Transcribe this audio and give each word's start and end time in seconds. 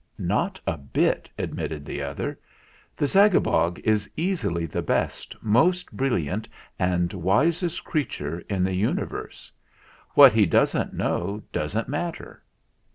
"Not 0.17 0.59
a 0.65 0.79
bit," 0.79 1.29
admitted 1.37 1.85
the 1.85 2.01
other. 2.01 2.39
"The 2.97 3.05
Zagabog 3.05 3.77
is 3.83 4.09
easily 4.17 4.65
the 4.65 4.81
best, 4.81 5.35
most 5.43 5.95
brilliant, 5.95 6.47
and 6.79 7.13
wisest 7.13 7.83
creature 7.83 8.39
in 8.49 8.63
the 8.63 8.73
universe. 8.73 9.51
What 10.15 10.33
he 10.33 10.47
doesn't 10.47 10.93
know 10.95 11.43
doesn't 11.51 11.87
matter. 11.87 12.41